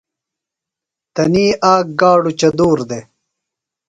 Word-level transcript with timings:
تنی 1.15 1.45
آک 1.73 1.85
گاڈُوۡ 1.99 2.35
چدُور 2.39 2.77
دےۡ۔ 2.89 3.05